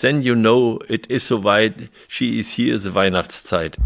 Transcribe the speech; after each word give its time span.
then 0.00 0.22
you 0.22 0.34
know 0.34 0.78
it 0.88 1.06
is 1.10 1.26
so 1.26 1.44
weit, 1.44 1.88
she 2.08 2.38
is 2.38 2.50
here, 2.56 2.78
the 2.78 2.94
Weihnachtszeit. 2.94 3.76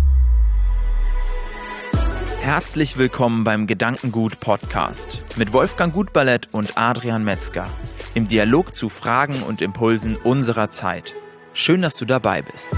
Herzlich 2.40 2.98
willkommen 2.98 3.44
beim 3.44 3.66
Gedankengut 3.66 4.40
Podcast 4.40 5.24
mit 5.36 5.52
Wolfgang 5.52 5.94
Gutballett 5.94 6.48
und 6.52 6.76
Adrian 6.76 7.22
Metzger 7.22 7.68
im 8.14 8.26
Dialog 8.26 8.74
zu 8.74 8.88
Fragen 8.88 9.42
und 9.42 9.62
Impulsen 9.62 10.16
unserer 10.16 10.68
Zeit. 10.68 11.14
Schön, 11.54 11.82
dass 11.82 11.96
du 11.96 12.04
dabei 12.04 12.42
bist. 12.42 12.68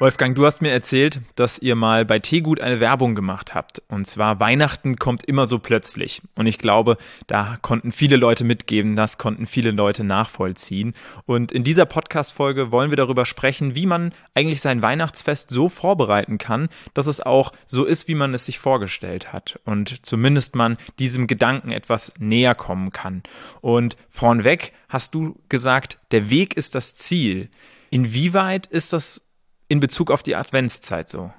Wolfgang, 0.00 0.34
du 0.34 0.46
hast 0.46 0.62
mir 0.62 0.70
erzählt, 0.70 1.20
dass 1.34 1.58
ihr 1.58 1.76
mal 1.76 2.06
bei 2.06 2.20
Teegut 2.20 2.58
eine 2.58 2.80
Werbung 2.80 3.14
gemacht 3.14 3.54
habt. 3.54 3.82
Und 3.88 4.06
zwar 4.06 4.40
Weihnachten 4.40 4.96
kommt 4.96 5.26
immer 5.26 5.44
so 5.44 5.58
plötzlich. 5.58 6.22
Und 6.34 6.46
ich 6.46 6.56
glaube, 6.56 6.96
da 7.26 7.58
konnten 7.60 7.92
viele 7.92 8.16
Leute 8.16 8.44
mitgeben, 8.44 8.96
das 8.96 9.18
konnten 9.18 9.44
viele 9.44 9.72
Leute 9.72 10.02
nachvollziehen. 10.02 10.94
Und 11.26 11.52
in 11.52 11.64
dieser 11.64 11.84
Podcast-Folge 11.84 12.72
wollen 12.72 12.88
wir 12.88 12.96
darüber 12.96 13.26
sprechen, 13.26 13.74
wie 13.74 13.84
man 13.84 14.14
eigentlich 14.34 14.62
sein 14.62 14.80
Weihnachtsfest 14.80 15.50
so 15.50 15.68
vorbereiten 15.68 16.38
kann, 16.38 16.70
dass 16.94 17.06
es 17.06 17.20
auch 17.20 17.52
so 17.66 17.84
ist, 17.84 18.08
wie 18.08 18.14
man 18.14 18.32
es 18.32 18.46
sich 18.46 18.58
vorgestellt 18.58 19.34
hat. 19.34 19.60
Und 19.66 20.06
zumindest 20.06 20.54
man 20.54 20.78
diesem 20.98 21.26
Gedanken 21.26 21.72
etwas 21.72 22.14
näher 22.18 22.54
kommen 22.54 22.90
kann. 22.90 23.22
Und 23.60 23.98
vornweg 24.08 24.72
hast 24.88 25.14
du 25.14 25.38
gesagt, 25.50 25.98
der 26.10 26.30
Weg 26.30 26.56
ist 26.56 26.74
das 26.74 26.94
Ziel. 26.94 27.50
Inwieweit 27.90 28.66
ist 28.66 28.94
das 28.94 29.26
in 29.70 29.80
Bezug 29.80 30.10
auf 30.10 30.22
die 30.22 30.34
Adventszeit 30.34 31.08
so? 31.08 31.32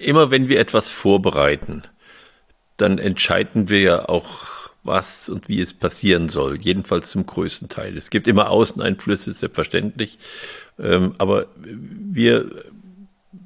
Immer 0.00 0.30
wenn 0.30 0.48
wir 0.48 0.58
etwas 0.58 0.88
vorbereiten, 0.88 1.84
dann 2.78 2.98
entscheiden 2.98 3.68
wir 3.68 3.80
ja 3.80 4.08
auch, 4.08 4.70
was 4.82 5.28
und 5.28 5.46
wie 5.46 5.60
es 5.60 5.74
passieren 5.74 6.30
soll. 6.30 6.56
Jedenfalls 6.58 7.10
zum 7.10 7.26
größten 7.26 7.68
Teil. 7.68 7.98
Es 7.98 8.08
gibt 8.08 8.26
immer 8.26 8.48
Außeneinflüsse, 8.48 9.32
selbstverständlich. 9.32 10.18
Ähm, 10.78 11.14
aber 11.18 11.48
wir 11.54 12.50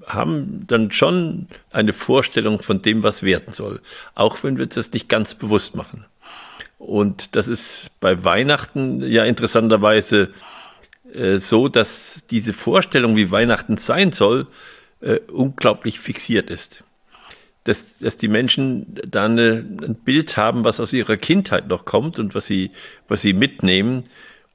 haben 0.06 0.64
dann 0.68 0.92
schon 0.92 1.48
eine 1.72 1.92
Vorstellung 1.92 2.62
von 2.62 2.82
dem, 2.82 3.02
was 3.02 3.24
werden 3.24 3.52
soll. 3.52 3.80
Auch 4.14 4.44
wenn 4.44 4.58
wir 4.58 4.66
das 4.66 4.92
nicht 4.92 5.08
ganz 5.08 5.34
bewusst 5.34 5.74
machen. 5.74 6.04
Und 6.78 7.34
das 7.34 7.48
ist 7.48 7.88
bei 7.98 8.24
Weihnachten 8.24 9.00
ja 9.00 9.24
interessanterweise 9.24 10.30
äh, 11.14 11.38
so, 11.38 11.68
dass 11.68 12.24
diese 12.30 12.52
Vorstellung, 12.52 13.16
wie 13.16 13.30
Weihnachten 13.30 13.76
sein 13.76 14.12
soll, 14.12 14.46
äh, 15.00 15.20
unglaublich 15.32 16.00
fixiert 16.00 16.50
ist. 16.50 16.84
Dass, 17.64 17.98
dass 17.98 18.16
die 18.16 18.28
Menschen 18.28 19.00
da 19.06 19.24
eine, 19.24 19.64
ein 19.82 19.94
Bild 19.94 20.36
haben, 20.36 20.64
was 20.64 20.80
aus 20.80 20.92
ihrer 20.92 21.16
Kindheit 21.16 21.68
noch 21.68 21.84
kommt 21.84 22.18
und 22.18 22.34
was 22.34 22.46
sie, 22.46 22.72
was 23.08 23.22
sie 23.22 23.32
mitnehmen 23.32 24.02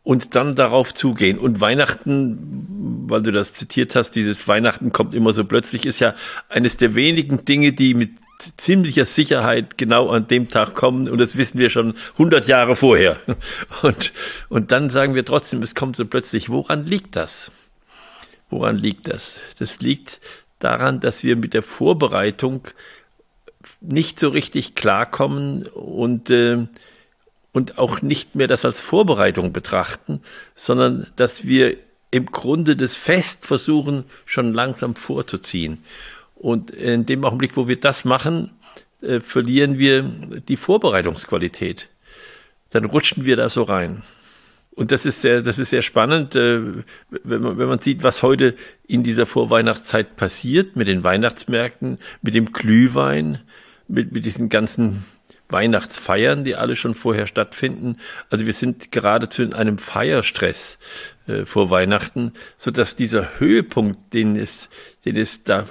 und 0.04 0.36
dann 0.36 0.56
darauf 0.56 0.94
zugehen. 0.94 1.40
Und 1.40 1.62
Weihnachten, 1.62 3.06
weil 3.08 3.22
du 3.22 3.32
das 3.32 3.54
zitiert 3.54 3.96
hast, 3.96 4.12
dieses 4.12 4.48
Weihnachten 4.48 4.92
kommt 4.92 5.16
immer 5.16 5.34
so 5.34 5.46
plötzlich, 5.46 5.86
ist 5.86 6.00
ja 6.00 6.14
eines 6.50 6.78
der 6.78 6.96
wenigen 6.96 7.46
Dinge, 7.46 7.74
die 7.74 7.94
mit 7.94 8.12
ziemlicher 8.58 9.06
Sicherheit 9.06 9.78
genau 9.78 10.10
an 10.10 10.28
dem 10.28 10.50
Tag 10.50 10.74
kommen 10.74 11.10
und 11.10 11.20
das 11.20 11.38
wissen 11.38 11.60
wir 11.60 11.70
schon 11.70 11.96
100 12.14 12.48
Jahre 12.48 12.76
vorher. 12.76 13.18
Und, 13.82 14.12
und 14.50 14.72
dann 14.72 14.90
sagen 14.90 15.16
wir 15.16 15.24
trotzdem, 15.24 15.62
es 15.62 15.76
kommt 15.76 15.96
so 15.96 16.06
plötzlich. 16.06 16.50
Woran 16.50 16.86
liegt 16.86 17.16
das? 17.16 17.52
Woran 18.50 18.78
liegt 18.78 19.08
das? 19.08 19.40
Das 19.60 19.80
liegt 19.80 20.20
daran, 20.60 21.00
dass 21.00 21.24
wir 21.24 21.36
mit 21.36 21.54
der 21.54 21.64
Vorbereitung 21.64 22.68
nicht 23.82 24.20
so 24.20 24.30
richtig 24.30 24.76
klarkommen 24.76 25.68
und, 25.68 26.30
äh, 26.30 26.68
und 27.52 27.78
auch 27.78 28.02
nicht 28.02 28.36
mehr 28.36 28.48
das 28.48 28.66
als 28.66 28.80
Vorbereitung 28.80 29.54
betrachten, 29.54 30.22
sondern 30.56 31.08
dass 31.16 31.46
wir 31.46 31.78
im 32.12 32.26
Grunde 32.26 32.76
das 32.76 32.96
Fest 32.96 33.46
versuchen, 33.46 34.06
schon 34.26 34.54
langsam 34.54 34.96
vorzuziehen. 34.96 35.84
Und 36.40 36.72
in 36.72 37.06
dem 37.06 37.24
Augenblick, 37.26 37.58
wo 37.58 37.68
wir 37.68 37.80
das 37.80 38.06
machen, 38.06 38.52
äh, 39.02 39.20
verlieren 39.20 39.78
wir 39.78 40.02
die 40.04 40.58
Vorbereitungsqualität. 40.58 41.90
Dann 42.72 42.86
rutschen 42.86 43.26
wir 43.26 43.36
da 43.36 43.50
so 43.50 43.64
rein. 43.64 44.04
Und 44.72 44.94
das 44.94 45.06
ist 45.06 45.22
sehr, 45.22 45.42
das 45.42 45.60
ist 45.60 45.72
sehr 45.72 45.82
spannend, 45.82 46.36
äh, 46.36 46.62
wenn, 47.10 47.42
man, 47.42 47.58
wenn 47.58 47.68
man 47.68 47.80
sieht, 47.80 48.04
was 48.04 48.24
heute 48.24 48.56
in 48.88 49.04
dieser 49.04 49.26
Vorweihnachtszeit 49.26 50.16
passiert 50.16 50.78
mit 50.78 50.88
den 50.88 51.04
Weihnachtsmärkten, 51.04 51.98
mit 52.22 52.34
dem 52.34 52.54
Glühwein, 52.54 53.40
mit, 53.90 54.14
mit 54.14 54.26
diesen 54.26 54.48
ganzen 54.48 55.04
Weihnachtsfeiern, 55.50 56.46
die 56.46 56.56
alle 56.56 56.78
schon 56.78 56.96
vorher 56.96 57.28
stattfinden. 57.28 57.98
Also 58.30 58.46
wir 58.46 58.54
sind 58.54 58.94
geradezu 58.94 59.42
in 59.42 59.54
einem 59.54 59.78
Feierstress 59.78 60.80
äh, 61.28 61.44
vor 61.44 61.70
Weihnachten, 61.70 62.32
so 62.56 62.72
dass 62.72 62.96
dieser 62.96 63.40
Höhepunkt, 63.40 64.14
den 64.14 64.38
es, 64.38 64.70
den 65.04 65.18
es 65.18 65.44
da 65.44 65.66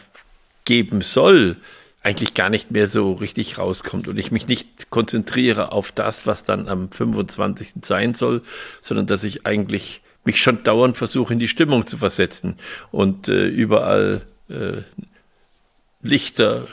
geben 0.68 1.00
soll, 1.00 1.56
eigentlich 2.02 2.34
gar 2.34 2.50
nicht 2.50 2.70
mehr 2.70 2.86
so 2.86 3.14
richtig 3.14 3.56
rauskommt 3.56 4.06
und 4.06 4.18
ich 4.18 4.30
mich 4.30 4.46
nicht 4.48 4.90
konzentriere 4.90 5.72
auf 5.72 5.92
das, 5.92 6.26
was 6.26 6.44
dann 6.44 6.68
am 6.68 6.90
25. 6.90 7.70
sein 7.82 8.12
soll, 8.12 8.42
sondern 8.82 9.06
dass 9.06 9.24
ich 9.24 9.46
eigentlich 9.46 10.02
mich 10.24 10.42
schon 10.42 10.62
dauernd 10.64 10.98
versuche, 10.98 11.32
in 11.32 11.38
die 11.38 11.48
Stimmung 11.48 11.86
zu 11.86 11.96
versetzen 11.96 12.58
und 12.92 13.28
äh, 13.28 13.46
überall 13.46 14.26
äh, 14.50 14.82
Lichter 16.02 16.68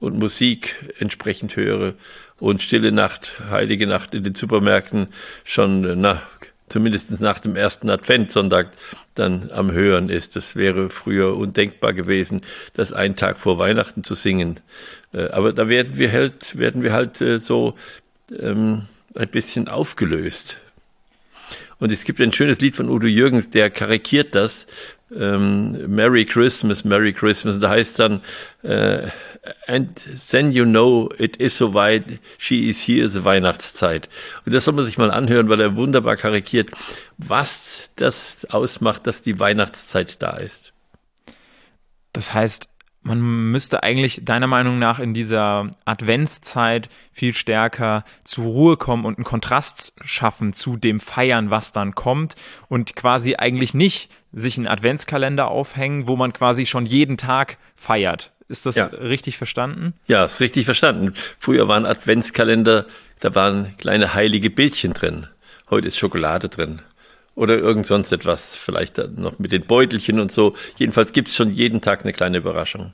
und 0.00 0.18
Musik 0.18 0.74
entsprechend 0.98 1.54
höre 1.54 1.94
und 2.40 2.62
Stille 2.62 2.90
Nacht, 2.90 3.34
Heilige 3.48 3.86
Nacht 3.86 4.12
in 4.12 4.24
den 4.24 4.34
Supermärkten 4.34 5.06
schon 5.44 5.84
äh, 5.84 5.94
na, 5.94 6.20
zumindest 6.70 7.20
nach 7.20 7.40
dem 7.40 7.56
ersten 7.56 7.90
Adventssonntag 7.90 8.68
dann 9.14 9.50
am 9.50 9.72
Hören 9.72 10.08
ist. 10.08 10.36
Das 10.36 10.56
wäre 10.56 10.88
früher 10.88 11.36
undenkbar 11.36 11.92
gewesen, 11.92 12.40
das 12.74 12.92
einen 12.92 13.16
Tag 13.16 13.38
vor 13.38 13.58
Weihnachten 13.58 14.02
zu 14.02 14.14
singen. 14.14 14.60
Äh, 15.12 15.28
aber 15.28 15.52
da 15.52 15.68
werden 15.68 15.98
wir 15.98 16.10
halt, 16.12 16.56
werden 16.56 16.82
wir 16.82 16.92
halt 16.92 17.20
äh, 17.20 17.38
so 17.38 17.74
ähm, 18.38 18.86
ein 19.14 19.28
bisschen 19.28 19.68
aufgelöst. 19.68 20.58
Und 21.78 21.90
es 21.90 22.04
gibt 22.04 22.20
ein 22.20 22.32
schönes 22.32 22.60
Lied 22.60 22.76
von 22.76 22.88
Udo 22.88 23.06
Jürgens, 23.06 23.50
der 23.50 23.70
karikiert 23.70 24.34
das. 24.34 24.66
Ähm, 25.14 25.94
Merry 25.94 26.24
Christmas, 26.24 26.84
Merry 26.84 27.12
Christmas. 27.12 27.58
Da 27.58 27.70
heißt 27.70 27.98
dann, 27.98 28.20
äh, 28.62 29.08
and 29.66 30.00
then 30.30 30.52
you 30.52 30.64
know 30.64 31.10
it 31.18 31.36
is 31.36 31.56
so 31.56 31.74
weit, 31.74 32.20
she 32.38 32.68
is 32.68 32.86
here, 32.86 33.08
the 33.08 33.24
Weihnachtszeit. 33.24 34.08
Und 34.44 34.54
das 34.54 34.64
soll 34.64 34.74
man 34.74 34.84
sich 34.84 34.98
mal 34.98 35.10
anhören, 35.10 35.48
weil 35.48 35.60
er 35.60 35.76
wunderbar 35.76 36.16
karikiert, 36.16 36.70
was 37.18 37.90
das 37.96 38.44
ausmacht, 38.50 39.06
dass 39.06 39.22
die 39.22 39.38
Weihnachtszeit 39.38 40.22
da 40.22 40.36
ist. 40.36 40.72
Das 42.12 42.34
heißt, 42.34 42.68
man 43.02 43.50
müsste 43.50 43.82
eigentlich 43.82 44.20
deiner 44.24 44.46
Meinung 44.46 44.78
nach 44.78 44.98
in 44.98 45.14
dieser 45.14 45.70
Adventszeit 45.84 46.90
viel 47.12 47.32
stärker 47.32 48.04
zur 48.24 48.44
Ruhe 48.44 48.76
kommen 48.76 49.04
und 49.04 49.16
einen 49.16 49.24
Kontrast 49.24 49.94
schaffen 50.04 50.52
zu 50.52 50.76
dem 50.76 51.00
Feiern, 51.00 51.50
was 51.50 51.72
dann 51.72 51.94
kommt 51.94 52.34
und 52.68 52.96
quasi 52.96 53.36
eigentlich 53.36 53.72
nicht 53.72 54.10
sich 54.32 54.58
einen 54.58 54.68
Adventskalender 54.68 55.48
aufhängen, 55.48 56.06
wo 56.06 56.16
man 56.16 56.32
quasi 56.32 56.66
schon 56.66 56.86
jeden 56.86 57.16
Tag 57.16 57.56
feiert, 57.74 58.32
ist 58.48 58.66
das 58.66 58.76
ja. 58.76 58.86
richtig 58.86 59.38
verstanden? 59.38 59.94
Ja, 60.06 60.24
ist 60.24 60.40
richtig 60.40 60.64
verstanden. 60.64 61.14
Früher 61.38 61.68
waren 61.68 61.86
Adventskalender, 61.86 62.86
da 63.20 63.34
waren 63.34 63.76
kleine 63.78 64.12
heilige 64.12 64.50
Bildchen 64.50 64.92
drin. 64.92 65.26
Heute 65.70 65.86
ist 65.86 65.96
Schokolade 65.96 66.48
drin. 66.48 66.82
Oder 67.40 67.56
irgend 67.56 67.86
sonst 67.86 68.12
etwas, 68.12 68.54
vielleicht 68.54 68.98
noch 69.16 69.38
mit 69.38 69.50
den 69.50 69.64
Beutelchen 69.64 70.20
und 70.20 70.30
so. 70.30 70.54
Jedenfalls 70.76 71.14
gibt 71.14 71.28
es 71.28 71.36
schon 71.36 71.50
jeden 71.50 71.80
Tag 71.80 72.02
eine 72.02 72.12
kleine 72.12 72.36
Überraschung. 72.36 72.92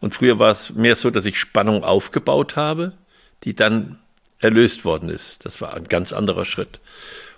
Und 0.00 0.14
früher 0.14 0.38
war 0.38 0.52
es 0.52 0.72
mehr 0.72 0.96
so, 0.96 1.10
dass 1.10 1.26
ich 1.26 1.38
Spannung 1.38 1.84
aufgebaut 1.84 2.56
habe, 2.56 2.94
die 3.42 3.54
dann 3.54 3.98
erlöst 4.38 4.86
worden 4.86 5.10
ist. 5.10 5.44
Das 5.44 5.60
war 5.60 5.74
ein 5.74 5.84
ganz 5.84 6.14
anderer 6.14 6.46
Schritt. 6.46 6.80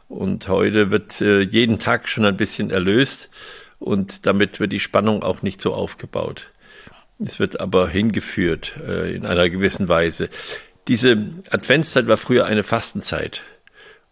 Und 0.08 0.46
heute 0.46 0.92
wird 0.92 1.20
äh, 1.20 1.40
jeden 1.40 1.80
Tag 1.80 2.08
schon 2.08 2.24
ein 2.24 2.36
bisschen 2.36 2.70
erlöst 2.70 3.28
und 3.80 4.24
damit 4.24 4.60
wird 4.60 4.70
die 4.70 4.78
Spannung 4.78 5.24
auch 5.24 5.42
nicht 5.42 5.60
so 5.60 5.74
aufgebaut. 5.74 6.52
Es 7.18 7.40
wird 7.40 7.58
aber 7.58 7.88
hingeführt 7.88 8.76
äh, 8.86 9.16
in 9.16 9.26
einer 9.26 9.50
gewissen 9.50 9.88
Weise. 9.88 10.28
Diese 10.86 11.28
Adventszeit 11.50 12.06
war 12.06 12.16
früher 12.16 12.46
eine 12.46 12.62
Fastenzeit. 12.62 13.42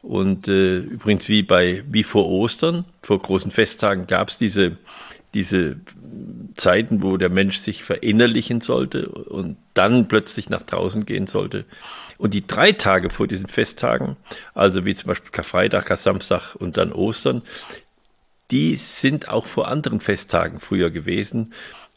Und 0.05 0.49
äh, 0.49 0.81
übrigens 0.81 1.31
wie 1.31 1.43
bei 1.43 1.83
wie 1.89 2.03
vor 2.03 2.29
Ostern, 2.29 2.85
vor 3.03 3.19
großen 3.19 3.51
Festtagen 3.51 4.07
gab 4.07 4.29
es 4.29 4.37
diese, 4.37 4.77
diese 5.33 5.81
Zeiten, 6.55 7.03
wo 7.03 7.17
der 7.17 7.31
Mensch 7.31 7.57
sich 7.57 7.83
verinnerlichen 7.83 8.61
sollte 8.61 9.09
und 9.09 9.57
dann 9.73 10.07
plötzlich 10.07 10.51
nach 10.51 10.61
draußen 10.61 11.07
gehen 11.07 11.27
sollte. 11.27 11.65
Und 12.19 12.35
die 12.35 12.47
drei 12.47 12.73
Tage 12.73 13.09
vor 13.09 13.27
diesen 13.27 13.49
Festtagen, 13.49 14.17
also 14.53 14.85
wie 14.85 14.95
zum 14.95 15.09
Beispiel 15.09 15.31
Karfreitag, 15.31 15.87
Kar-Samstag 15.87 16.55
und 16.55 16.77
dann 16.77 16.93
Ostern, 16.93 17.41
die 18.51 18.77
sind 18.77 19.31
auch 19.31 19.47
vor 19.47 19.69
anderen 19.69 20.01
Festtagen 20.01 20.61
früher 20.61 20.91
gewesen 20.91 21.55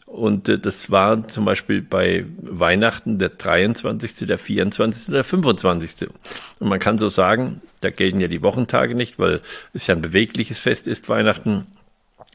Und 0.08 0.48
äh, 0.48 0.58
das 0.58 0.90
war 0.90 1.28
zum 1.28 1.46
Beispiel 1.46 1.82
bei 1.82 2.26
Weihnachten 2.42 3.20
der 3.20 3.30
23., 3.30 4.26
der 4.26 4.40
24. 4.40 5.10
oder 5.10 5.18
der 5.18 5.24
25. 5.26 6.10
Und 6.60 6.70
man 6.70 6.80
kann 6.80 6.98
so 6.98 7.10
sagen, 7.10 7.62
da 7.82 7.90
gelten 7.90 8.22
ja 8.22 8.30
die 8.30 8.42
Wochentage 8.42 8.96
nicht, 8.96 9.20
weil 9.20 9.42
es 9.74 9.86
ja 9.86 9.94
ein 9.94 10.02
bewegliches 10.02 10.60
Fest 10.60 10.88
ist, 10.88 11.10
Weihnachten, 11.10 11.68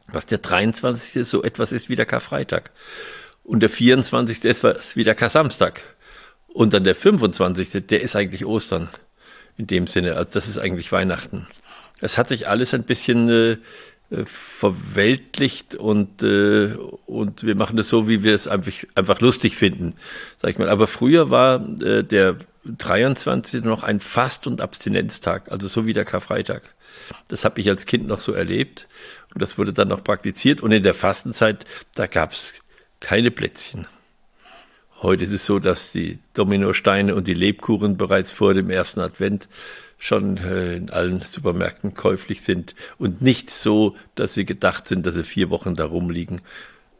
was 0.07 0.27
der 0.27 0.37
23. 0.37 1.27
so 1.27 1.43
etwas 1.43 1.71
ist 1.71 1.89
wie 1.89 1.95
der 1.95 2.05
Karfreitag. 2.05 2.69
Und 3.43 3.61
der 3.61 3.69
24. 3.69 4.45
ist 4.45 4.63
was 4.63 4.95
wie 4.95 5.03
der 5.03 5.15
Kar-Samstag. 5.15 5.81
Und 6.47 6.73
dann 6.73 6.83
der 6.83 6.95
25. 6.95 7.87
der 7.87 8.01
ist 8.01 8.15
eigentlich 8.15 8.45
Ostern. 8.45 8.89
In 9.57 9.65
dem 9.65 9.87
Sinne, 9.87 10.15
also 10.15 10.31
das 10.31 10.47
ist 10.47 10.59
eigentlich 10.59 10.91
Weihnachten. 10.91 11.47
Es 12.01 12.19
hat 12.19 12.29
sich 12.29 12.47
alles 12.47 12.73
ein 12.73 12.83
bisschen 12.83 13.29
äh, 13.29 13.57
verweltlicht 14.25 15.75
und, 15.75 16.23
äh, 16.23 16.75
und 17.05 17.43
wir 17.43 17.55
machen 17.55 17.77
das 17.77 17.89
so, 17.89 18.07
wie 18.07 18.23
wir 18.23 18.33
es 18.33 18.47
einfach, 18.47 18.73
einfach 18.95 19.19
lustig 19.21 19.55
finden, 19.55 19.95
sag 20.37 20.51
ich 20.51 20.57
mal. 20.57 20.69
Aber 20.69 20.87
früher 20.87 21.29
war 21.29 21.65
äh, 21.81 22.03
der 22.03 22.37
23. 22.65 23.63
noch 23.63 23.83
ein 23.83 23.99
Fast- 23.99 24.47
und 24.47 24.61
Abstinenztag, 24.61 25.51
also 25.51 25.67
so 25.67 25.85
wie 25.85 25.93
der 25.93 26.05
Karfreitag. 26.05 26.61
Das 27.27 27.43
habe 27.43 27.59
ich 27.59 27.69
als 27.69 27.85
Kind 27.85 28.07
noch 28.07 28.19
so 28.19 28.33
erlebt 28.33 28.87
und 29.33 29.41
das 29.41 29.57
wurde 29.57 29.73
dann 29.73 29.87
noch 29.87 30.03
praktiziert. 30.03 30.61
Und 30.61 30.71
in 30.71 30.83
der 30.83 30.93
Fastenzeit, 30.93 31.65
da 31.95 32.07
gab 32.07 32.31
es 32.31 32.53
keine 32.99 33.31
Plätzchen. 33.31 33.87
Heute 35.01 35.23
ist 35.25 35.33
es 35.33 35.45
so, 35.45 35.59
dass 35.59 35.91
die 35.91 36.19
Dominosteine 36.33 37.13
und 37.13 37.27
die 37.27 37.33
Lebkuchen 37.33 37.97
bereits 37.97 38.31
vor 38.31 38.53
dem 38.53 38.69
ersten 38.69 39.01
Advent 39.01 39.49
schon 40.03 40.35
äh, 40.35 40.75
in 40.75 40.89
allen 40.89 41.21
Supermärkten 41.21 41.93
käuflich 41.93 42.41
sind 42.41 42.75
und 42.97 43.21
nicht 43.21 43.49
so, 43.49 43.95
dass 44.15 44.33
sie 44.33 44.43
gedacht 44.43 44.85
sind, 44.85 45.05
dass 45.05 45.15
sie 45.15 45.23
vier 45.23 45.49
Wochen 45.49 45.75
da 45.75 45.85
rumliegen, 45.85 46.41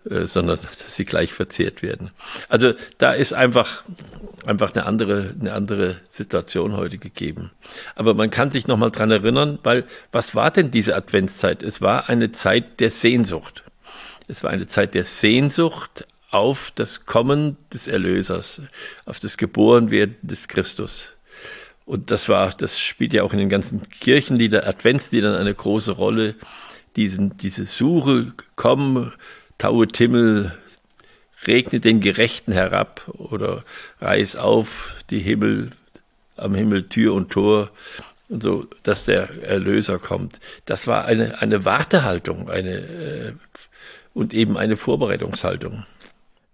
äh, 0.10 0.26
sondern 0.26 0.60
dass 0.80 0.96
sie 0.96 1.04
gleich 1.04 1.34
verzehrt 1.34 1.82
werden. 1.82 2.12
Also 2.48 2.74
da 3.00 3.12
ist 3.12 3.34
einfach, 3.34 3.84
einfach 4.46 4.74
eine 4.74 4.86
andere, 4.86 5.36
eine 5.38 5.52
andere 5.52 5.98
Situation 6.08 6.78
heute 6.78 6.98
gegeben. 6.98 7.52
Aber 7.96 8.14
man 8.14 8.30
kann 8.30 8.52
sich 8.52 8.68
nochmal 8.68 8.92
dran 8.92 9.12
erinnern, 9.12 9.60
weil 9.64 9.84
was 10.14 10.34
war 10.34 10.50
denn 10.50 10.72
diese 10.72 10.96
Adventszeit? 10.96 11.62
Es 11.62 11.82
war 11.82 12.08
eine 12.08 12.32
Zeit 12.32 12.80
der 12.80 12.90
Sehnsucht. 12.90 13.64
Es 14.30 14.46
war 14.46 14.52
eine 14.52 14.68
Zeit 14.68 14.96
der 14.96 15.04
Sehnsucht 15.04 16.08
auf 16.32 16.72
das 16.74 17.06
Kommen 17.06 17.58
des 17.74 17.90
Erlösers, 17.90 18.62
auf 19.06 19.20
das 19.20 19.36
Geborenwerden 19.36 20.16
des 20.22 20.48
Christus. 20.48 21.13
Und 21.86 22.12
das 22.12 22.30
war, 22.30 22.52
das 22.52 22.80
spielt 22.80 23.14
ja 23.14 23.24
auch 23.24 23.34
in 23.34 23.40
den 23.40 23.50
ganzen 23.50 23.82
Kirchenliedern, 23.90 24.64
Adventsliedern 24.64 25.36
eine 25.36 25.54
große 25.54 25.92
Rolle. 25.92 26.36
Diesen, 26.96 27.38
diese 27.38 27.66
Suche, 27.66 28.34
komm, 28.56 29.12
taue 29.58 29.88
Timmel, 29.88 30.54
regne 31.46 31.80
den 31.80 32.00
Gerechten 32.00 32.52
herab 32.52 33.04
oder 33.08 33.64
reiß 34.00 34.38
auf 34.38 34.96
die 35.10 35.20
Himmel, 35.20 35.72
am 36.38 36.56
Himmel 36.56 36.88
Tür 36.88 37.14
und 37.14 37.32
Tor 37.32 37.70
und 38.30 38.42
so, 38.42 38.68
dass 38.84 39.06
der 39.06 39.44
Erlöser 39.44 40.00
kommt. 40.00 40.40
Das 40.66 40.88
war 40.88 41.06
eine, 41.06 41.40
eine 41.42 41.66
Wartehaltung, 41.66 42.50
eine, 42.50 42.78
äh, 42.78 43.34
und 44.14 44.34
eben 44.34 44.58
eine 44.58 44.78
Vorbereitungshaltung. 44.78 45.86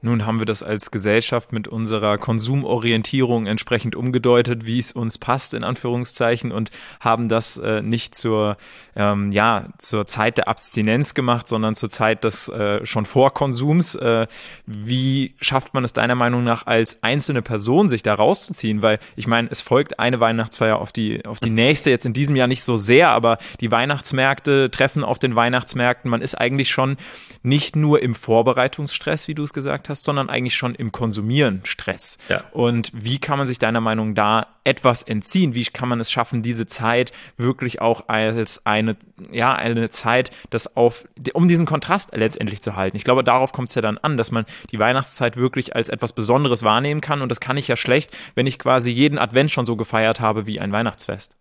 Nun 0.02 0.26
haben 0.26 0.40
wir 0.40 0.46
das 0.46 0.64
als 0.64 0.92
Gesellschaft 0.92 1.52
mit 1.52 1.68
unserer 1.68 2.18
Konsumorientierung 2.18 3.48
entsprechend 3.48 3.98
umgedeutet, 3.98 4.66
wie 4.66 4.80
es 4.80 4.94
uns 4.94 5.18
passt, 5.18 5.54
in 5.54 5.66
Anführungszeichen, 5.66 6.54
und 6.54 6.72
haben 7.02 7.28
das 7.28 7.58
äh, 7.58 7.82
nicht 7.82 8.16
zur, 8.16 8.56
ähm, 8.96 9.34
ja, 9.34 9.68
zur 9.78 10.06
Zeit 10.06 10.38
der 10.38 10.48
Abstinenz 10.48 11.16
gemacht, 11.16 11.50
sondern 11.50 11.76
zur 11.76 11.90
Zeit 11.90 12.24
des 12.24 12.48
äh, 12.48 12.86
schon 12.86 13.06
Vorkonsums. 13.06 13.96
Äh, 13.96 14.28
wie 14.66 15.36
schafft 15.42 15.74
man 15.74 15.84
es 15.84 15.92
deiner 15.92 16.16
Meinung 16.16 16.46
nach 16.46 16.66
als 16.66 17.04
einzelne 17.04 17.42
Person, 17.42 17.90
sich 17.90 18.02
da 18.02 18.14
rauszuziehen? 18.14 18.82
Weil 18.82 19.00
ich 19.18 19.28
meine, 19.28 19.50
es 19.52 19.60
folgt 19.60 20.00
eine 20.00 20.22
Weihnachtsfeier 20.22 20.80
auf 20.80 20.94
die, 20.94 21.26
auf 21.26 21.42
die 21.42 21.50
nächste, 21.50 21.90
jetzt 21.90 22.06
in 22.06 22.14
diesem 22.14 22.38
Jahr 22.38 22.48
nicht 22.48 22.64
so 22.64 22.78
sehr, 22.78 23.10
aber 23.10 23.38
die 23.60 23.70
Weihnachtsmärkte 23.70 24.72
treffen 24.72 25.04
auf 25.04 25.20
den 25.20 25.36
Weihnachtsmärkten. 25.36 26.10
Man 26.10 26.22
ist 26.22 26.36
eigentlich 26.36 26.70
schon 26.70 26.96
nicht 27.44 27.76
nur 27.76 28.02
im 28.02 28.16
Vorbereitungsstress, 28.16 29.28
wie 29.28 29.36
du 29.36 29.44
es 29.44 29.52
gesagt 29.52 29.89
hast, 29.89 29.89
hast, 29.90 30.04
sondern 30.04 30.30
eigentlich 30.30 30.56
schon 30.56 30.76
im 30.76 30.92
Konsumieren 30.92 31.62
Stress. 31.64 32.18
Ja. 32.30 32.44
Und 32.52 32.92
wie 32.94 33.20
kann 33.20 33.38
man 33.38 33.48
sich 33.48 33.60
deiner 33.60 33.82
Meinung 33.82 34.16
da 34.16 34.48
etwas 34.64 35.04
entziehen? 35.04 35.56
Wie 35.56 35.66
kann 35.66 35.90
man 35.90 36.00
es 36.00 36.12
schaffen, 36.12 36.42
diese 36.42 36.68
Zeit 36.68 37.12
wirklich 37.38 37.82
auch 37.82 38.08
als 38.08 38.66
eine, 38.66 38.96
ja, 39.32 39.54
eine 39.54 39.90
Zeit, 39.90 40.32
das 40.50 40.76
auf, 40.76 41.08
um 41.34 41.48
diesen 41.48 41.66
Kontrast 41.66 42.16
letztendlich 42.16 42.62
zu 42.62 42.76
halten? 42.76 42.96
Ich 42.98 43.04
glaube, 43.04 43.24
darauf 43.24 43.52
kommt 43.52 43.70
es 43.70 43.76
ja 43.76 43.82
dann 43.82 43.98
an, 43.98 44.18
dass 44.18 44.32
man 44.32 44.46
die 44.72 44.80
Weihnachtszeit 44.80 45.36
wirklich 45.38 45.76
als 45.76 45.90
etwas 45.90 46.14
Besonderes 46.14 46.64
wahrnehmen 46.64 47.02
kann. 47.02 47.22
Und 47.22 47.30
das 47.30 47.40
kann 47.40 47.58
ich 47.58 47.68
ja 47.68 47.76
schlecht, 47.76 48.16
wenn 48.36 48.48
ich 48.48 48.60
quasi 48.60 48.92
jeden 48.92 49.18
Advent 49.18 49.52
schon 49.52 49.66
so 49.66 49.76
gefeiert 49.76 50.20
habe 50.20 50.46
wie 50.46 50.60
ein 50.60 50.72
Weihnachtsfest. 50.72 51.36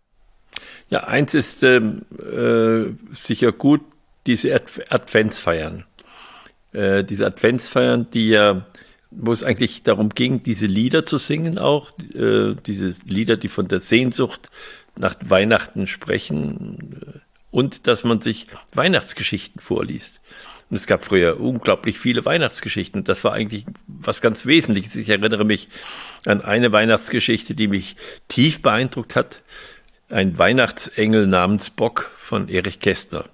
Ja, 0.89 1.05
eins 1.05 1.35
ist 1.35 1.63
ähm, 1.63 2.03
äh, 2.19 2.93
sicher 3.15 3.53
gut, 3.53 3.83
diese 4.27 4.55
Adventsfeiern 4.55 5.85
äh, 6.73 7.05
diese 7.05 7.27
Adventsfeiern, 7.27 8.11
die 8.13 8.29
ja, 8.29 8.67
wo 9.11 9.33
es 9.33 9.45
eigentlich 9.45 9.83
darum 9.83 10.11
ging, 10.11 10.43
diese 10.43 10.67
Lieder 10.67 11.07
zu 11.07 11.17
singen 11.17 11.59
auch, 11.59 11.93
äh, 12.15 12.55
diese 12.67 12.95
Lieder, 13.07 13.37
die 13.37 13.49
von 13.49 13.69
der 13.69 13.81
Sehnsucht 13.81 14.51
nach 14.99 15.17
Weihnachten 15.25 15.87
sprechen 15.87 17.01
äh, 17.03 17.19
und 17.51 17.87
dass 17.87 18.05
man 18.05 18.21
sich 18.21 18.47
Weihnachtsgeschichten 18.75 19.61
vorliest. 19.61 20.21
Und 20.71 20.77
es 20.77 20.87
gab 20.87 21.05
früher 21.05 21.41
unglaublich 21.41 21.99
viele 21.99 22.25
Weihnachtsgeschichten. 22.25 23.05
Das 23.05 23.25
war 23.25 23.33
eigentlich 23.33 23.65
was 23.87 24.21
ganz 24.21 24.45
Wesentliches. 24.45 24.97
Ich 24.97 25.09
erinnere 25.09 25.45
mich 25.45 25.69
an 26.27 26.43
eine 26.43 26.73
Weihnachtsgeschichte, 26.73 27.55
die 27.55 27.69
mich 27.69 27.97
tief 28.29 28.61
beeindruckt 28.61 29.17
hat. 29.17 29.41
Ein 30.11 30.37
Weihnachtsengel 30.37 31.27
namens 31.27 31.71
Bock 31.71 32.11
von 32.19 32.49
Erich 32.49 32.81
Kästner. 32.81 33.25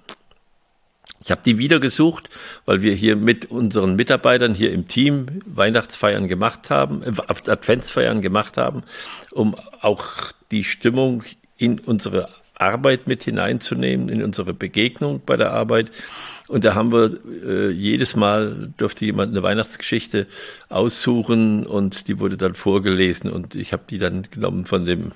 Ich 1.25 1.31
habe 1.31 1.41
die 1.43 1.57
wieder 1.57 1.79
gesucht, 1.79 2.29
weil 2.65 2.83
wir 2.83 2.93
hier 2.93 3.15
mit 3.15 3.49
unseren 3.49 3.95
Mitarbeitern 3.95 4.53
hier 4.53 4.71
im 4.71 4.87
Team 4.87 5.25
Weihnachtsfeiern 5.47 6.27
gemacht 6.27 6.69
haben, 6.69 7.01
äh, 7.01 7.13
Adventsfeiern 7.27 8.21
gemacht 8.21 8.57
haben, 8.57 8.83
um 9.31 9.55
auch 9.81 10.05
die 10.51 10.63
Stimmung 10.63 11.23
in 11.57 11.79
unsere 11.79 12.29
Arbeit 12.53 13.07
mit 13.07 13.23
hineinzunehmen, 13.23 14.09
in 14.09 14.23
unsere 14.23 14.53
Begegnung 14.53 15.19
bei 15.25 15.35
der 15.35 15.51
Arbeit. 15.51 15.89
Und 16.47 16.63
da 16.63 16.75
haben 16.75 16.91
wir 16.91 17.17
äh, 17.43 17.71
jedes 17.71 18.15
Mal 18.15 18.71
durfte 18.77 19.05
jemand 19.05 19.31
eine 19.31 19.41
Weihnachtsgeschichte 19.41 20.27
aussuchen 20.69 21.65
und 21.65 22.07
die 22.07 22.19
wurde 22.19 22.37
dann 22.37 22.53
vorgelesen 22.53 23.31
und 23.31 23.55
ich 23.55 23.73
habe 23.73 23.83
die 23.89 23.97
dann 23.97 24.27
genommen 24.29 24.65
von 24.65 24.85
dem 24.85 25.11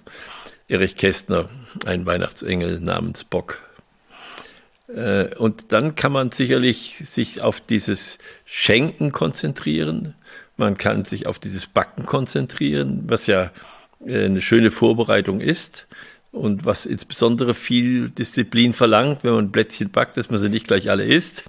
Erich 0.68 0.96
Kästner, 0.96 1.50
ein 1.86 2.08
Weihnachtsengel 2.08 2.80
namens 2.80 3.24
Bock. 3.24 3.60
Äh, 4.94 5.36
und 5.36 5.72
dann 5.72 5.96
kann 5.96 6.12
man 6.12 6.32
sicherlich 6.32 7.04
sich 7.10 7.42
auf 7.42 7.62
dieses 7.62 8.18
Schenken 8.46 9.12
konzentrieren. 9.12 10.16
Man 10.58 10.78
kann 10.78 11.06
sich 11.06 11.28
auf 11.28 11.40
dieses 11.40 11.68
Backen 11.68 12.06
konzentrieren, 12.06 13.04
was 13.08 13.28
ja 13.28 13.52
äh, 14.06 14.26
eine 14.26 14.42
schöne 14.42 14.72
Vorbereitung 14.72 15.42
ist 15.42 15.88
und 16.32 16.66
was 16.66 16.86
insbesondere 16.86 17.54
viel 17.54 18.10
Disziplin 18.10 18.74
verlangt, 18.74 19.24
wenn 19.24 19.34
man 19.34 19.52
Plätzchen 19.52 19.90
backt, 19.90 20.18
dass 20.18 20.30
man 20.30 20.40
sie 20.40 20.50
nicht 20.50 20.68
gleich 20.68 20.90
alle 20.90 21.06
isst. 21.06 21.46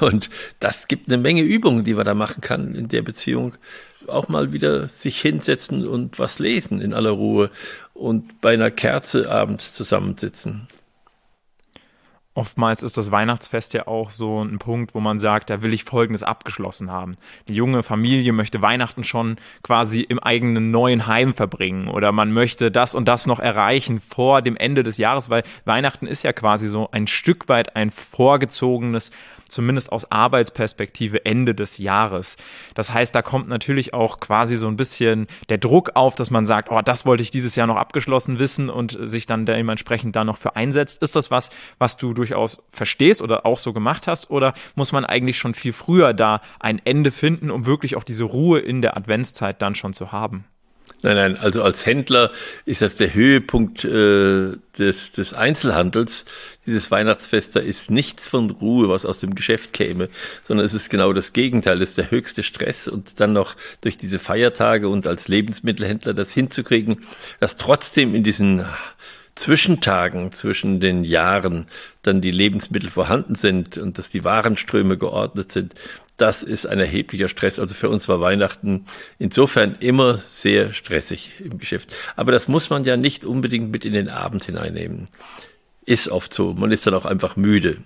Und 0.00 0.30
das 0.60 0.88
gibt 0.88 1.08
eine 1.08 1.18
Menge 1.18 1.42
Übungen, 1.42 1.84
die 1.84 1.94
man 1.94 2.06
da 2.06 2.14
machen 2.14 2.40
kann 2.40 2.74
in 2.74 2.88
der 2.88 3.02
Beziehung. 3.02 3.54
Auch 4.06 4.28
mal 4.28 4.52
wieder 4.52 4.88
sich 4.88 5.20
hinsetzen 5.20 5.86
und 5.86 6.18
was 6.18 6.38
lesen 6.38 6.80
in 6.80 6.94
aller 6.94 7.10
Ruhe 7.10 7.50
und 7.92 8.40
bei 8.40 8.54
einer 8.54 8.70
Kerze 8.70 9.30
abends 9.30 9.74
zusammensitzen. 9.74 10.68
Oftmals 12.40 12.82
ist 12.82 12.96
das 12.96 13.10
Weihnachtsfest 13.10 13.74
ja 13.74 13.86
auch 13.86 14.08
so 14.08 14.42
ein 14.42 14.58
Punkt, 14.58 14.94
wo 14.94 15.00
man 15.00 15.18
sagt, 15.18 15.50
da 15.50 15.60
will 15.60 15.74
ich 15.74 15.84
Folgendes 15.84 16.22
abgeschlossen 16.22 16.90
haben. 16.90 17.12
Die 17.48 17.54
junge 17.54 17.82
Familie 17.82 18.32
möchte 18.32 18.62
Weihnachten 18.62 19.04
schon 19.04 19.36
quasi 19.62 20.00
im 20.00 20.18
eigenen 20.18 20.70
neuen 20.70 21.06
Heim 21.06 21.34
verbringen 21.34 21.88
oder 21.88 22.12
man 22.12 22.32
möchte 22.32 22.70
das 22.70 22.94
und 22.94 23.08
das 23.08 23.26
noch 23.26 23.40
erreichen 23.40 24.00
vor 24.00 24.40
dem 24.40 24.56
Ende 24.56 24.82
des 24.82 24.96
Jahres, 24.96 25.28
weil 25.28 25.42
Weihnachten 25.66 26.06
ist 26.06 26.24
ja 26.24 26.32
quasi 26.32 26.68
so 26.68 26.88
ein 26.92 27.06
Stück 27.08 27.50
weit 27.50 27.76
ein 27.76 27.90
vorgezogenes 27.90 29.10
zumindest 29.50 29.92
aus 29.92 30.10
Arbeitsperspektive 30.10 31.24
Ende 31.24 31.54
des 31.54 31.78
Jahres. 31.78 32.36
Das 32.74 32.92
heißt, 32.92 33.14
da 33.14 33.22
kommt 33.22 33.48
natürlich 33.48 33.92
auch 33.92 34.20
quasi 34.20 34.56
so 34.56 34.68
ein 34.68 34.76
bisschen 34.76 35.26
der 35.48 35.58
Druck 35.58 35.92
auf, 35.94 36.14
dass 36.14 36.30
man 36.30 36.46
sagt, 36.46 36.70
oh, 36.70 36.80
das 36.82 37.04
wollte 37.04 37.22
ich 37.22 37.30
dieses 37.30 37.56
Jahr 37.56 37.66
noch 37.66 37.76
abgeschlossen 37.76 38.38
wissen 38.38 38.70
und 38.70 38.96
sich 39.00 39.26
dann 39.26 39.46
dementsprechend 39.46 40.16
da 40.16 40.24
noch 40.24 40.38
für 40.38 40.56
einsetzt. 40.56 41.02
Ist 41.02 41.16
das 41.16 41.30
was, 41.30 41.50
was 41.78 41.96
du 41.96 42.14
durchaus 42.30 42.62
verstehst 42.68 43.22
oder 43.22 43.44
auch 43.44 43.58
so 43.58 43.72
gemacht 43.72 44.06
hast? 44.06 44.30
Oder 44.30 44.54
muss 44.74 44.92
man 44.92 45.04
eigentlich 45.04 45.38
schon 45.38 45.54
viel 45.54 45.72
früher 45.72 46.14
da 46.14 46.40
ein 46.58 46.80
Ende 46.84 47.10
finden, 47.10 47.50
um 47.50 47.66
wirklich 47.66 47.96
auch 47.96 48.04
diese 48.04 48.24
Ruhe 48.24 48.60
in 48.60 48.82
der 48.82 48.96
Adventszeit 48.96 49.60
dann 49.60 49.74
schon 49.74 49.92
zu 49.92 50.12
haben? 50.12 50.44
Nein, 51.02 51.16
nein, 51.16 51.36
also 51.38 51.62
als 51.62 51.86
Händler 51.86 52.30
ist 52.66 52.82
das 52.82 52.96
der 52.96 53.14
Höhepunkt 53.14 53.84
äh, 53.86 54.52
des, 54.76 55.12
des 55.12 55.32
Einzelhandels. 55.32 56.26
Dieses 56.66 56.90
Weihnachtsfest, 56.90 57.56
da 57.56 57.60
ist 57.60 57.90
nichts 57.90 58.28
von 58.28 58.50
Ruhe, 58.50 58.90
was 58.90 59.06
aus 59.06 59.18
dem 59.18 59.34
Geschäft 59.34 59.72
käme, 59.72 60.10
sondern 60.44 60.66
es 60.66 60.74
ist 60.74 60.90
genau 60.90 61.14
das 61.14 61.32
Gegenteil. 61.32 61.80
Es 61.80 61.90
ist 61.90 61.98
der 61.98 62.10
höchste 62.10 62.42
Stress 62.42 62.86
und 62.86 63.18
dann 63.18 63.32
noch 63.32 63.56
durch 63.80 63.96
diese 63.96 64.18
Feiertage 64.18 64.90
und 64.90 65.06
als 65.06 65.26
Lebensmittelhändler 65.28 66.12
das 66.12 66.34
hinzukriegen, 66.34 67.02
dass 67.38 67.56
trotzdem 67.56 68.14
in 68.14 68.22
diesen 68.22 68.66
Zwischentagen 69.40 70.32
zwischen 70.32 70.80
den 70.80 71.02
Jahren 71.02 71.66
dann 72.02 72.20
die 72.20 72.30
Lebensmittel 72.30 72.90
vorhanden 72.90 73.36
sind 73.36 73.78
und 73.78 73.96
dass 73.96 74.10
die 74.10 74.22
Warenströme 74.22 74.98
geordnet 74.98 75.50
sind, 75.50 75.74
das 76.18 76.42
ist 76.42 76.66
ein 76.66 76.78
erheblicher 76.78 77.28
Stress. 77.28 77.58
Also 77.58 77.74
für 77.74 77.88
uns 77.88 78.06
war 78.06 78.20
Weihnachten 78.20 78.84
insofern 79.18 79.76
immer 79.80 80.18
sehr 80.18 80.74
stressig 80.74 81.32
im 81.38 81.58
Geschäft. 81.58 81.96
Aber 82.16 82.32
das 82.32 82.48
muss 82.48 82.68
man 82.68 82.84
ja 82.84 82.98
nicht 82.98 83.24
unbedingt 83.24 83.72
mit 83.72 83.86
in 83.86 83.94
den 83.94 84.10
Abend 84.10 84.44
hineinnehmen. 84.44 85.08
Ist 85.86 86.08
oft 86.08 86.34
so. 86.34 86.52
Man 86.52 86.70
ist 86.70 86.86
dann 86.86 86.92
auch 86.92 87.06
einfach 87.06 87.36
müde. 87.36 87.78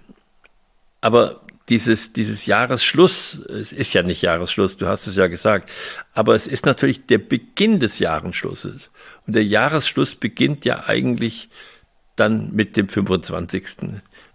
Aber 1.00 1.40
dieses, 1.68 2.12
dieses 2.12 2.46
Jahresschluss, 2.46 3.40
es 3.48 3.72
ist 3.72 3.94
ja 3.94 4.02
nicht 4.02 4.22
Jahresschluss, 4.22 4.76
du 4.76 4.86
hast 4.86 5.06
es 5.06 5.16
ja 5.16 5.28
gesagt, 5.28 5.70
aber 6.12 6.34
es 6.34 6.46
ist 6.46 6.66
natürlich 6.66 7.06
der 7.06 7.18
Beginn 7.18 7.80
des 7.80 7.98
Jahresschlusses. 7.98 8.90
Und 9.26 9.34
der 9.34 9.44
Jahresschluss 9.44 10.14
beginnt 10.14 10.64
ja 10.64 10.84
eigentlich 10.86 11.48
dann 12.16 12.52
mit 12.52 12.76
dem 12.76 12.88
25. 12.88 13.64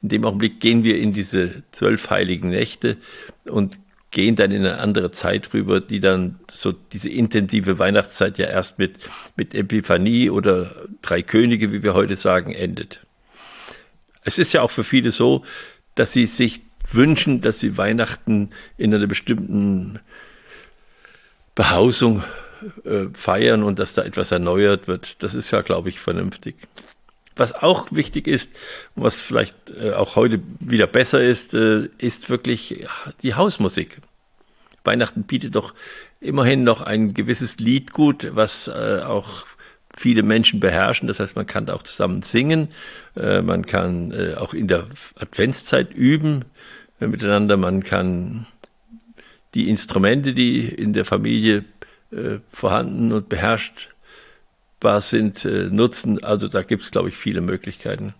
In 0.02 0.10
dem 0.10 0.26
Augenblick 0.26 0.60
gehen 0.60 0.84
wir 0.84 0.98
in 0.98 1.14
diese 1.14 1.64
zwölf 1.72 2.10
heiligen 2.10 2.50
Nächte 2.50 2.98
und 3.46 3.80
gehen 4.12 4.36
dann 4.36 4.52
in 4.52 4.66
eine 4.66 4.80
andere 4.80 5.12
Zeit 5.12 5.54
rüber, 5.54 5.82
die 5.82 6.00
dann 6.00 6.40
so 6.50 6.72
diese 6.72 7.10
intensive 7.10 7.78
Weihnachtszeit 7.78 8.40
ja 8.40 8.48
erst 8.48 8.80
mit, 8.80 8.98
mit 9.36 9.54
Epiphanie 9.54 10.32
oder 10.32 10.88
Drei 11.04 11.22
Könige, 11.22 11.72
wie 11.72 11.84
wir 11.84 11.94
heute 11.94 12.16
sagen, 12.16 12.54
endet. 12.54 13.06
Es 14.24 14.40
ist 14.40 14.52
ja 14.52 14.62
auch 14.62 14.72
für 14.72 14.84
viele 14.84 15.12
so, 15.12 15.46
dass 15.96 16.12
sie 16.12 16.26
sich 16.26 16.62
wünschen, 16.94 17.42
dass 17.42 17.60
sie 17.60 17.78
Weihnachten 17.78 18.50
in 18.78 18.94
einer 18.94 19.08
bestimmten 19.08 20.00
Behausung 21.56 22.24
äh, 22.84 23.08
feiern 23.14 23.64
und 23.64 23.80
dass 23.80 23.94
da 23.94 24.04
etwas 24.04 24.32
erneuert 24.32 24.88
wird. 24.88 25.22
Das 25.24 25.34
ist 25.34 25.52
ja, 25.52 25.62
glaube 25.62 25.90
ich, 25.90 26.00
vernünftig. 26.00 26.56
Was 27.36 27.54
auch 27.54 27.88
wichtig 27.92 28.28
ist 28.28 28.52
und 28.96 29.04
was 29.04 29.20
vielleicht 29.20 29.56
äh, 29.72 29.94
auch 29.94 30.16
heute 30.16 30.42
wieder 30.60 30.88
besser 30.88 31.24
ist, 31.24 31.54
äh, 31.54 31.90
ist 31.98 32.30
wirklich 32.30 32.86
die 33.24 33.36
Hausmusik. 33.36 34.00
Weihnachten 34.84 35.24
bietet 35.24 35.56
doch 35.56 35.74
immerhin 36.20 36.64
noch 36.64 36.82
ein 36.82 37.14
gewisses 37.14 37.60
Liedgut, 37.60 38.28
was 38.36 38.68
äh, 38.68 39.02
auch 39.06 39.46
viele 39.96 40.24
Menschen 40.24 40.60
beherrschen. 40.60 41.08
Das 41.08 41.20
heißt, 41.20 41.36
man 41.36 41.46
kann 41.46 41.66
da 41.66 41.74
auch 41.74 41.84
zusammen 41.84 42.22
singen, 42.22 42.70
man 43.16 43.66
kann 43.66 44.14
auch 44.38 44.54
in 44.54 44.70
der 44.70 44.86
Adventszeit 45.20 45.94
üben 45.94 46.46
miteinander, 47.08 47.58
man 47.58 47.84
kann 47.84 48.46
die 49.54 49.70
Instrumente, 49.70 50.34
die 50.34 50.68
in 50.68 50.94
der 50.94 51.06
Familie 51.06 51.66
äh, 52.12 52.40
vorhanden 52.52 53.12
und 53.12 53.30
beherrscht 53.30 53.90
sind, 55.10 55.46
äh, 55.46 55.70
nutzen. 55.70 56.24
Also 56.24 56.48
da 56.48 56.62
gibt 56.62 56.84
es, 56.84 56.92
glaube 56.92 57.10
ich, 57.10 57.18
viele 57.18 57.42
Möglichkeiten. 57.42 58.14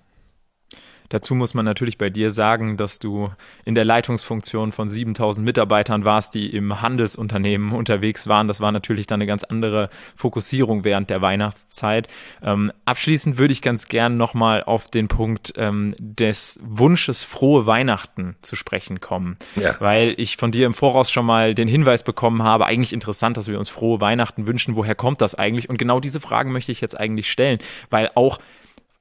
Dazu 1.10 1.36
muss 1.36 1.54
man 1.54 1.66
natürlich 1.66 1.98
bei 1.98 2.10
dir 2.10 2.32
sagen, 2.32 2.78
dass 2.78 3.00
du 3.00 3.32
in 3.66 3.76
der 3.76 3.86
Leitungsfunktion 3.86 4.72
von 4.72 4.90
7000 4.90 5.44
Mitarbeitern 5.46 6.06
warst, 6.06 6.36
die 6.36 6.56
im 6.56 6.82
Handelsunternehmen 6.82 7.72
unterwegs 7.72 8.28
waren. 8.28 8.48
Das 8.48 8.62
war 8.62 8.72
natürlich 8.72 9.08
dann 9.08 9.20
eine 9.20 9.28
ganz 9.28 9.44
andere 9.44 9.90
Fokussierung 10.16 10.84
während 10.84 11.10
der 11.10 11.22
Weihnachtszeit. 11.22 12.08
Ähm, 12.44 12.72
abschließend 12.86 13.38
würde 13.38 13.52
ich 13.52 13.62
ganz 13.62 13.88
gern 13.88 14.18
nochmal 14.18 14.64
auf 14.64 14.90
den 14.90 15.08
Punkt 15.08 15.54
ähm, 15.58 15.96
des 15.98 16.60
Wunsches 16.64 17.24
frohe 17.24 17.66
Weihnachten 17.66 18.36
zu 18.42 18.56
sprechen 18.56 19.00
kommen. 19.00 19.38
Ja. 19.56 19.76
Weil 19.80 20.14
ich 20.18 20.38
von 20.38 20.52
dir 20.52 20.68
im 20.68 20.74
Voraus 20.74 21.12
schon 21.12 21.26
mal 21.26 21.56
den 21.56 21.68
Hinweis 21.68 22.04
bekommen 22.04 22.44
habe, 22.44 22.68
eigentlich 22.68 22.94
interessant, 22.94 23.36
dass 23.38 23.48
wir 23.48 23.58
uns 23.58 23.70
frohe 23.70 24.00
Weihnachten 24.00 24.46
wünschen. 24.46 24.76
Woher 24.76 24.96
kommt 24.96 25.22
das 25.22 25.34
eigentlich? 25.34 25.70
Und 25.70 25.78
genau 25.78 26.00
diese 26.00 26.20
Fragen 26.20 26.52
möchte 26.52 26.72
ich 26.72 26.82
jetzt 26.82 27.00
eigentlich 27.00 27.32
stellen, 27.32 27.60
weil 27.90 28.12
auch 28.14 28.40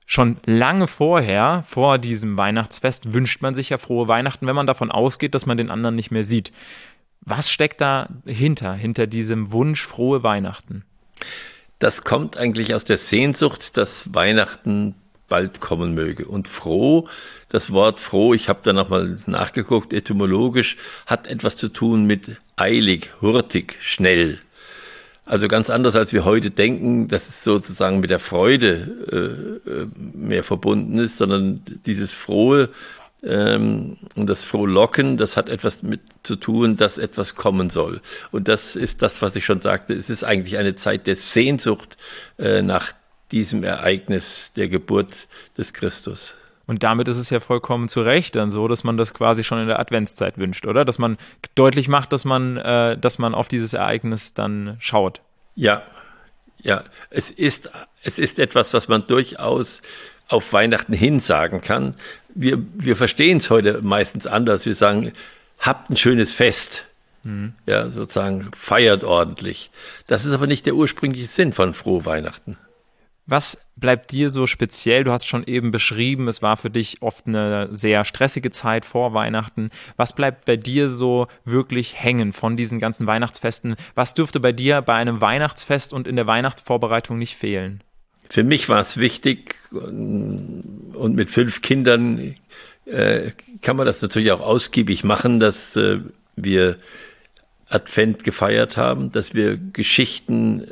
schon 0.08 0.38
lange 0.46 0.88
vorher, 0.88 1.62
vor 1.66 1.98
diesem 1.98 2.38
Weihnachtsfest, 2.38 3.12
wünscht 3.12 3.42
man 3.42 3.54
sich 3.54 3.68
ja 3.68 3.76
frohe 3.76 4.08
Weihnachten, 4.08 4.46
wenn 4.46 4.56
man 4.56 4.66
davon 4.66 4.90
ausgeht, 4.90 5.34
dass 5.34 5.44
man 5.44 5.58
den 5.58 5.70
anderen 5.70 5.94
nicht 5.94 6.10
mehr 6.10 6.24
sieht. 6.24 6.50
Was 7.20 7.50
steckt 7.50 7.82
dahinter, 7.82 8.72
hinter 8.72 9.06
diesem 9.06 9.52
Wunsch 9.52 9.82
frohe 9.82 10.22
Weihnachten? 10.22 10.82
Das 11.78 12.04
kommt 12.04 12.38
eigentlich 12.38 12.74
aus 12.74 12.84
der 12.84 12.96
Sehnsucht, 12.96 13.76
dass 13.76 14.12
Weihnachten 14.14 14.94
bald 15.28 15.60
kommen 15.60 15.94
möge. 15.94 16.24
Und 16.24 16.48
froh, 16.48 17.06
das 17.50 17.70
Wort 17.70 18.00
froh, 18.00 18.32
ich 18.32 18.48
habe 18.48 18.60
da 18.62 18.72
nochmal 18.72 19.18
nachgeguckt, 19.26 19.92
etymologisch, 19.92 20.78
hat 21.04 21.26
etwas 21.26 21.58
zu 21.58 21.68
tun 21.68 22.06
mit 22.06 22.38
eilig, 22.56 23.10
hurtig, 23.20 23.76
schnell. 23.80 24.40
Also 25.28 25.46
ganz 25.46 25.68
anders, 25.68 25.94
als 25.94 26.14
wir 26.14 26.24
heute 26.24 26.50
denken, 26.50 27.06
dass 27.06 27.28
es 27.28 27.44
sozusagen 27.44 28.00
mit 28.00 28.08
der 28.08 28.18
Freude 28.18 29.36
äh, 29.66 29.70
äh, 29.70 29.86
mehr 29.94 30.42
verbunden 30.42 30.98
ist, 30.98 31.18
sondern 31.18 31.60
dieses 31.84 32.12
Frohe 32.12 32.70
ähm, 33.22 33.98
und 34.16 34.26
das 34.26 34.42
Frohlocken, 34.42 35.18
das 35.18 35.36
hat 35.36 35.50
etwas 35.50 35.82
mit 35.82 36.00
zu 36.22 36.36
tun, 36.36 36.78
dass 36.78 36.96
etwas 36.96 37.34
kommen 37.34 37.68
soll. 37.68 38.00
Und 38.30 38.48
das 38.48 38.74
ist 38.74 39.02
das, 39.02 39.20
was 39.20 39.36
ich 39.36 39.44
schon 39.44 39.60
sagte. 39.60 39.92
Es 39.92 40.08
ist 40.08 40.24
eigentlich 40.24 40.56
eine 40.56 40.76
Zeit 40.76 41.06
der 41.06 41.16
Sehnsucht 41.16 41.98
äh, 42.38 42.62
nach 42.62 42.92
diesem 43.30 43.64
Ereignis 43.64 44.52
der 44.56 44.68
Geburt 44.68 45.14
des 45.58 45.74
Christus. 45.74 46.37
Und 46.68 46.82
damit 46.82 47.08
ist 47.08 47.16
es 47.16 47.30
ja 47.30 47.40
vollkommen 47.40 47.88
zu 47.88 48.02
Recht 48.02 48.36
dann 48.36 48.50
so, 48.50 48.68
dass 48.68 48.84
man 48.84 48.98
das 48.98 49.14
quasi 49.14 49.42
schon 49.42 49.58
in 49.58 49.68
der 49.68 49.80
Adventszeit 49.80 50.36
wünscht, 50.36 50.66
oder? 50.66 50.84
Dass 50.84 50.98
man 50.98 51.16
deutlich 51.54 51.88
macht, 51.88 52.12
dass 52.12 52.26
man, 52.26 52.58
äh, 52.58 52.98
dass 52.98 53.18
man 53.18 53.34
auf 53.34 53.48
dieses 53.48 53.72
Ereignis 53.72 54.34
dann 54.34 54.76
schaut. 54.78 55.22
Ja, 55.56 55.82
ja. 56.60 56.84
Es 57.08 57.30
ist, 57.30 57.70
es 58.02 58.18
ist 58.18 58.38
etwas, 58.38 58.74
was 58.74 58.86
man 58.86 59.06
durchaus 59.06 59.80
auf 60.28 60.52
Weihnachten 60.52 60.92
hin 60.92 61.20
sagen 61.20 61.62
kann. 61.62 61.94
Wir, 62.34 62.58
wir 62.74 62.96
verstehen 62.96 63.38
es 63.38 63.48
heute 63.48 63.80
meistens 63.80 64.26
anders. 64.26 64.66
Wir 64.66 64.74
sagen, 64.74 65.12
habt 65.58 65.88
ein 65.88 65.96
schönes 65.96 66.34
Fest. 66.34 66.84
Mhm. 67.24 67.54
Ja, 67.64 67.88
sozusagen 67.88 68.50
feiert 68.54 69.04
ordentlich. 69.04 69.70
Das 70.06 70.26
ist 70.26 70.32
aber 70.32 70.46
nicht 70.46 70.66
der 70.66 70.74
ursprüngliche 70.74 71.28
Sinn 71.28 71.54
von 71.54 71.72
frohe 71.72 72.04
Weihnachten. 72.04 72.58
Was 73.30 73.58
bleibt 73.76 74.10
dir 74.10 74.30
so 74.30 74.46
speziell? 74.46 75.04
Du 75.04 75.12
hast 75.12 75.26
schon 75.26 75.44
eben 75.44 75.70
beschrieben, 75.70 76.28
es 76.28 76.40
war 76.40 76.56
für 76.56 76.70
dich 76.70 77.02
oft 77.02 77.26
eine 77.26 77.68
sehr 77.70 78.06
stressige 78.06 78.50
Zeit 78.50 78.86
vor 78.86 79.12
Weihnachten. 79.12 79.68
Was 79.98 80.14
bleibt 80.14 80.46
bei 80.46 80.56
dir 80.56 80.88
so 80.88 81.26
wirklich 81.44 82.02
hängen 82.02 82.32
von 82.32 82.56
diesen 82.56 82.80
ganzen 82.80 83.06
Weihnachtsfesten? 83.06 83.76
Was 83.94 84.14
dürfte 84.14 84.40
bei 84.40 84.52
dir 84.52 84.80
bei 84.80 84.94
einem 84.94 85.20
Weihnachtsfest 85.20 85.92
und 85.92 86.08
in 86.08 86.16
der 86.16 86.26
Weihnachtsvorbereitung 86.26 87.18
nicht 87.18 87.36
fehlen? 87.36 87.82
Für 88.30 88.44
mich 88.44 88.70
war 88.70 88.80
es 88.80 88.96
wichtig 88.96 89.56
und 89.72 91.14
mit 91.14 91.30
fünf 91.30 91.60
Kindern 91.60 92.34
äh, 92.86 93.32
kann 93.60 93.76
man 93.76 93.84
das 93.84 94.00
natürlich 94.00 94.32
auch 94.32 94.40
ausgiebig 94.40 95.04
machen, 95.04 95.38
dass 95.38 95.76
äh, 95.76 95.98
wir 96.34 96.78
Advent 97.68 98.24
gefeiert 98.24 98.78
haben, 98.78 99.12
dass 99.12 99.34
wir 99.34 99.58
Geschichten 99.58 100.66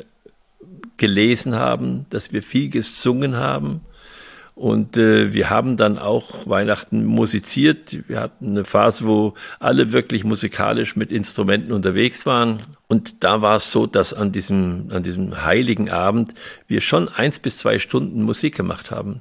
gelesen 0.96 1.54
haben, 1.54 2.06
dass 2.10 2.32
wir 2.32 2.42
viel 2.42 2.70
gesungen 2.70 3.36
haben. 3.36 3.80
Und 4.56 4.96
äh, 4.96 5.34
wir 5.34 5.50
haben 5.50 5.76
dann 5.76 5.98
auch 5.98 6.46
Weihnachten 6.46 7.04
musiziert. 7.04 8.08
Wir 8.08 8.20
hatten 8.20 8.52
eine 8.52 8.64
Phase, 8.64 9.06
wo 9.06 9.34
alle 9.60 9.92
wirklich 9.92 10.24
musikalisch 10.24 10.96
mit 10.96 11.12
Instrumenten 11.12 11.72
unterwegs 11.72 12.24
waren. 12.24 12.56
Und 12.86 13.22
da 13.22 13.42
war 13.42 13.56
es 13.56 13.70
so, 13.70 13.86
dass 13.86 14.14
an 14.14 14.32
diesem, 14.32 14.86
an 14.90 15.02
diesem 15.02 15.44
heiligen 15.44 15.90
Abend 15.90 16.34
wir 16.68 16.80
schon 16.80 17.10
eins 17.10 17.38
bis 17.38 17.58
zwei 17.58 17.78
Stunden 17.78 18.22
Musik 18.22 18.56
gemacht 18.56 18.90
haben. 18.90 19.20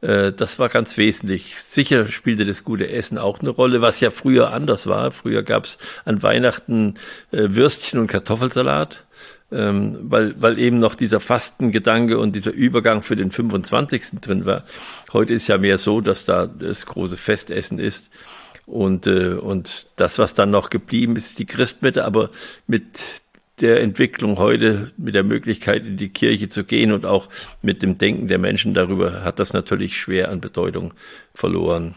Äh, 0.00 0.32
das 0.32 0.58
war 0.58 0.68
ganz 0.68 0.96
wesentlich. 0.96 1.60
Sicher 1.60 2.06
spielte 2.08 2.44
das 2.44 2.64
gute 2.64 2.90
Essen 2.90 3.16
auch 3.16 3.38
eine 3.38 3.50
Rolle, 3.50 3.80
was 3.80 4.00
ja 4.00 4.10
früher 4.10 4.52
anders 4.52 4.88
war. 4.88 5.12
Früher 5.12 5.44
gab 5.44 5.66
es 5.66 5.78
an 6.04 6.22
Weihnachten 6.24 6.94
äh, 7.30 7.50
Würstchen 7.50 8.00
und 8.00 8.08
Kartoffelsalat 8.08 9.03
ähm, 9.54 9.98
weil, 10.02 10.34
weil 10.40 10.58
eben 10.58 10.78
noch 10.78 10.94
dieser 10.94 11.20
Fastengedanke 11.20 12.18
und 12.18 12.34
dieser 12.34 12.52
Übergang 12.52 13.02
für 13.02 13.16
den 13.16 13.30
25. 13.30 14.20
drin 14.20 14.44
war. 14.44 14.64
Heute 15.12 15.34
ist 15.34 15.48
ja 15.48 15.58
mehr 15.58 15.78
so, 15.78 16.00
dass 16.00 16.24
da 16.24 16.46
das 16.46 16.86
große 16.86 17.16
Festessen 17.16 17.78
ist. 17.78 18.10
Und, 18.66 19.06
äh, 19.06 19.34
und 19.34 19.86
das, 19.96 20.18
was 20.18 20.34
dann 20.34 20.50
noch 20.50 20.70
geblieben 20.70 21.16
ist, 21.16 21.30
ist 21.30 21.38
die 21.38 21.46
Christmette, 21.46 22.04
aber 22.04 22.30
mit 22.66 22.84
der 23.60 23.80
Entwicklung 23.80 24.38
heute, 24.38 24.92
mit 24.96 25.14
der 25.14 25.22
Möglichkeit 25.22 25.86
in 25.86 25.96
die 25.96 26.08
Kirche 26.08 26.48
zu 26.48 26.64
gehen 26.64 26.90
und 26.90 27.06
auch 27.06 27.28
mit 27.62 27.82
dem 27.82 27.94
Denken 27.94 28.26
der 28.26 28.38
Menschen 28.38 28.74
darüber, 28.74 29.22
hat 29.22 29.38
das 29.38 29.52
natürlich 29.52 29.96
schwer 29.96 30.30
an 30.30 30.40
Bedeutung 30.40 30.92
verloren. 31.34 31.94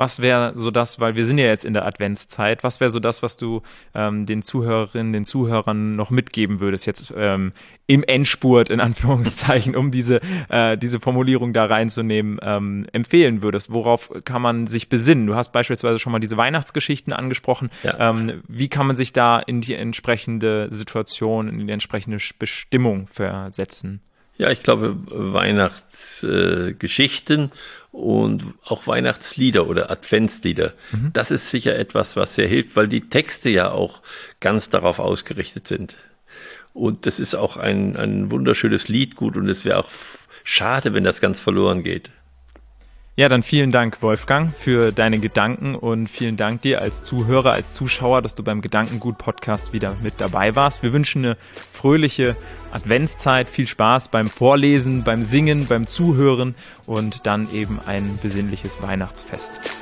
Was 0.00 0.22
wäre 0.22 0.54
so 0.56 0.70
das, 0.70 0.98
weil 0.98 1.14
wir 1.14 1.26
sind 1.26 1.36
ja 1.36 1.44
jetzt 1.44 1.66
in 1.66 1.74
der 1.74 1.84
Adventszeit, 1.84 2.64
was 2.64 2.80
wäre 2.80 2.88
so 2.88 3.00
das, 3.00 3.22
was 3.22 3.36
du 3.36 3.60
ähm, 3.92 4.24
den 4.24 4.40
Zuhörerinnen, 4.40 5.12
den 5.12 5.26
Zuhörern 5.26 5.94
noch 5.94 6.08
mitgeben 6.08 6.58
würdest, 6.58 6.86
jetzt 6.86 7.12
ähm, 7.14 7.52
im 7.86 8.02
Endspurt, 8.02 8.70
in 8.70 8.80
Anführungszeichen, 8.90 9.76
um 9.76 9.90
diese, 9.90 10.22
äh, 10.48 10.78
diese 10.78 11.00
Formulierung 11.00 11.52
da 11.52 11.66
reinzunehmen, 11.66 12.38
ähm, 12.40 12.86
empfehlen 12.92 13.42
würdest? 13.42 13.74
Worauf 13.74 14.10
kann 14.24 14.40
man 14.40 14.66
sich 14.66 14.88
besinnen? 14.88 15.26
Du 15.26 15.34
hast 15.34 15.52
beispielsweise 15.52 15.98
schon 15.98 16.12
mal 16.12 16.18
diese 16.18 16.38
Weihnachtsgeschichten 16.38 17.12
angesprochen. 17.12 17.68
Ja. 17.82 18.08
Ähm, 18.08 18.42
wie 18.48 18.68
kann 18.68 18.86
man 18.86 18.96
sich 18.96 19.12
da 19.12 19.38
in 19.38 19.60
die 19.60 19.74
entsprechende 19.74 20.68
Situation, 20.70 21.46
in 21.46 21.66
die 21.66 21.72
entsprechende 21.74 22.16
Bestimmung 22.38 23.06
versetzen? 23.06 24.00
Ja, 24.40 24.50
ich 24.50 24.62
glaube, 24.62 24.96
Weihnachtsgeschichten 25.10 27.44
äh, 27.44 27.48
und 27.92 28.54
auch 28.64 28.86
Weihnachtslieder 28.86 29.66
oder 29.66 29.90
Adventslieder, 29.90 30.74
mhm. 30.92 31.10
das 31.12 31.30
ist 31.30 31.50
sicher 31.50 31.76
etwas, 31.76 32.16
was 32.16 32.34
sehr 32.34 32.46
hilft, 32.46 32.76
weil 32.76 32.88
die 32.88 33.08
Texte 33.08 33.50
ja 33.50 33.70
auch 33.70 34.02
ganz 34.40 34.68
darauf 34.68 34.98
ausgerichtet 34.98 35.66
sind. 35.66 35.96
Und 36.72 37.06
das 37.06 37.18
ist 37.18 37.34
auch 37.34 37.56
ein, 37.56 37.96
ein 37.96 38.30
wunderschönes 38.30 38.88
Liedgut 38.88 39.36
und 39.36 39.48
es 39.48 39.64
wäre 39.64 39.78
auch 39.78 39.90
schade, 40.44 40.94
wenn 40.94 41.04
das 41.04 41.20
ganz 41.20 41.40
verloren 41.40 41.82
geht. 41.82 42.10
Ja, 43.20 43.28
dann 43.28 43.42
vielen 43.42 43.70
Dank, 43.70 44.00
Wolfgang, 44.00 44.50
für 44.50 44.92
deine 44.92 45.18
Gedanken 45.18 45.74
und 45.74 46.06
vielen 46.06 46.38
Dank 46.38 46.62
dir 46.62 46.80
als 46.80 47.02
Zuhörer, 47.02 47.52
als 47.52 47.74
Zuschauer, 47.74 48.22
dass 48.22 48.34
du 48.34 48.42
beim 48.42 48.62
Gedankengut-Podcast 48.62 49.74
wieder 49.74 49.94
mit 50.02 50.22
dabei 50.22 50.56
warst. 50.56 50.82
Wir 50.82 50.94
wünschen 50.94 51.26
eine 51.26 51.36
fröhliche 51.70 52.34
Adventszeit, 52.72 53.50
viel 53.50 53.66
Spaß 53.66 54.08
beim 54.08 54.30
Vorlesen, 54.30 55.04
beim 55.04 55.26
Singen, 55.26 55.66
beim 55.66 55.86
Zuhören 55.86 56.54
und 56.86 57.26
dann 57.26 57.52
eben 57.52 57.78
ein 57.84 58.18
besinnliches 58.22 58.80
Weihnachtsfest. 58.80 59.79